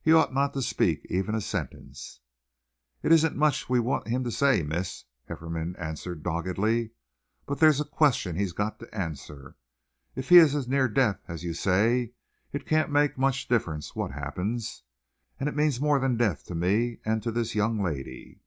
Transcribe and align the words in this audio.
He 0.00 0.10
ought 0.10 0.32
not 0.32 0.54
to 0.54 0.62
speak 0.62 1.06
ever 1.10 1.32
a 1.36 1.40
sentence." 1.42 2.20
"It 3.02 3.12
isn't 3.12 3.36
much 3.36 3.68
we 3.68 3.78
want 3.78 4.08
him 4.08 4.24
to 4.24 4.30
say, 4.30 4.62
miss," 4.62 5.04
Hefferom 5.28 5.74
answered 5.78 6.22
doggedly, 6.22 6.92
"but 7.44 7.58
there's 7.60 7.78
a 7.78 7.84
question 7.84 8.36
he's 8.36 8.54
got 8.54 8.78
to 8.78 8.94
answer. 8.94 9.54
If 10.14 10.30
he 10.30 10.38
is 10.38 10.54
as 10.54 10.66
near 10.66 10.88
death 10.88 11.20
as 11.28 11.44
you 11.44 11.52
say, 11.52 12.12
it 12.54 12.64
can't 12.64 12.90
make 12.90 13.18
much 13.18 13.48
difference 13.48 13.94
what 13.94 14.12
happens, 14.12 14.82
and 15.38 15.46
it 15.46 15.54
means 15.54 15.78
more 15.78 15.98
than 16.00 16.16
death 16.16 16.46
to 16.46 16.54
me 16.54 17.00
and 17.04 17.22
to 17.22 17.30
this 17.30 17.54
young 17.54 17.82
lady." 17.82 18.40